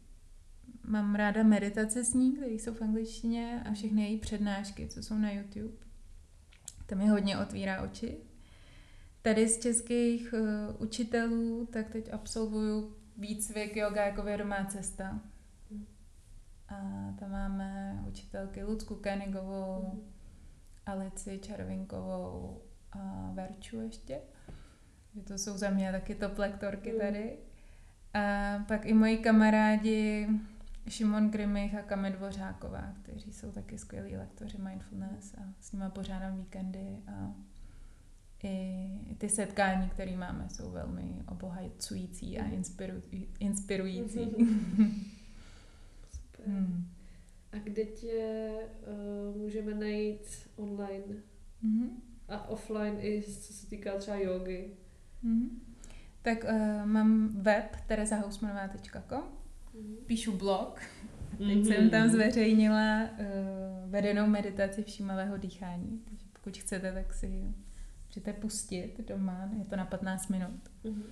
[0.88, 5.18] Mám ráda meditace s ní, které jsou v angličtině a všechny její přednášky, co jsou
[5.18, 5.74] na YouTube.
[6.86, 8.18] To mi hodně otvírá oči.
[9.24, 15.19] Tady z českých uh, učitelů, tak teď absolvuju výcvik yoga jako vědomá cesta.
[16.69, 16.76] A
[17.19, 20.13] tam máme učitelky Lucku Kenigovou, mm.
[20.86, 22.61] Alici Červinkovou
[22.91, 24.21] a Verču ještě.
[25.28, 26.99] To jsou za mě taky top lektorky mm.
[26.99, 27.38] tady.
[28.13, 30.30] A pak i moji kamarádi
[30.89, 36.38] Šimon Grimich a Kame Dvořáková, kteří jsou taky skvělí lektoři mindfulness a s nimi pořádám
[36.38, 37.34] víkendy a
[38.44, 43.02] i ty setkání, které máme, jsou velmi obohacující a inspiru,
[43.39, 44.20] inspirující.
[44.20, 44.46] Super.
[46.48, 46.88] Hmm.
[47.52, 48.50] A kde tě
[48.88, 51.16] uh, můžeme najít online
[51.64, 51.89] mm-hmm.
[52.30, 54.72] a offline i co se týká třeba jogy?
[55.24, 55.50] Mm-hmm.
[56.22, 59.96] Tak uh, mám web terezahousmanová.com, mm-hmm.
[60.06, 60.82] píšu blog,
[61.38, 61.68] teď mm-hmm.
[61.68, 67.54] jsem tam zveřejnila uh, vedenou meditaci všímavého dýchání, takže pokud chcete, tak si
[68.16, 70.70] můžete pustit doma, je to na 15 minut.
[70.84, 71.03] Mm-hmm.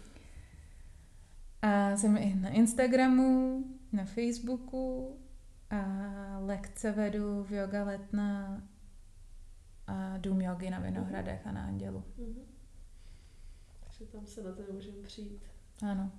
[1.61, 5.17] A jsem i na Instagramu, na Facebooku
[5.69, 5.85] a
[6.39, 8.61] lekce vedu v yoga letna
[9.87, 12.03] a dům jogy na Vinohradech a na Andělu.
[12.19, 12.43] Mm-hmm.
[13.83, 15.43] Takže tam se na to můžeme přijít.
[15.83, 16.11] Ano.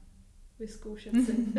[0.58, 1.46] Vyzkoušet si.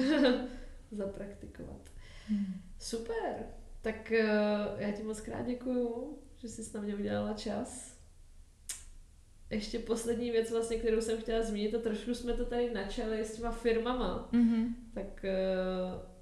[0.91, 1.89] Zapraktikovat.
[2.29, 2.61] Mm.
[2.79, 3.45] Super.
[3.81, 7.92] Tak uh, já ti moc krát děkuju, že jsi na mě udělala čas
[9.53, 13.35] ještě poslední věc, vlastně, kterou jsem chtěla zmínit, a trošku jsme to tady načali s
[13.35, 14.67] těma firmama, mm-hmm.
[14.93, 16.13] tak uh,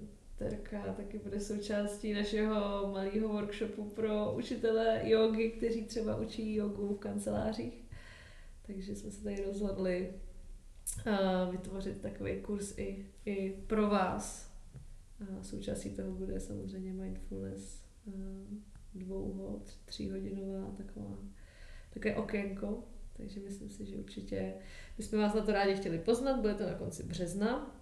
[0.42, 2.54] Terka taky bude součástí našeho
[2.92, 7.84] malého workshopu pro učitele jogy, kteří třeba učí jogu v kancelářích.
[8.66, 10.12] Takže jsme se tady rozhodli
[11.06, 14.52] uh, vytvořit takový kurz i, i pro vás.
[15.20, 18.14] A součástí toho bude samozřejmě mindfulness uh,
[18.94, 21.18] dvouho, tříhodinová taková,
[21.90, 22.84] také okénko,
[23.22, 24.54] takže myslím si, že určitě
[24.96, 26.40] bychom vás na to rádi chtěli poznat.
[26.40, 27.76] Bude to na konci března.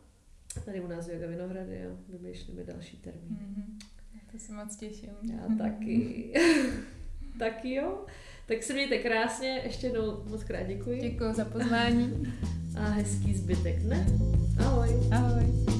[0.64, 3.38] Tady u nás v Yoga Vinohrady a vymýšlíme další termín.
[3.38, 3.86] Mm-hmm.
[4.32, 5.10] To se moc těším.
[5.32, 6.32] Já taky.
[7.38, 8.06] taky jo.
[8.46, 11.00] Tak se mějte krásně, ještě jednou moc krát děkuji.
[11.00, 12.32] Děkuji za pozvání.
[12.76, 14.06] A hezký zbytek, ne?
[14.58, 14.88] Ahoj.
[15.12, 15.79] Ahoj.